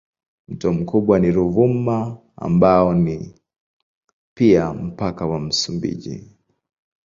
[0.47, 3.35] Mto mkubwa ni Ruvuma ambao ni
[4.33, 6.27] pia mpaka wa Msumbiji.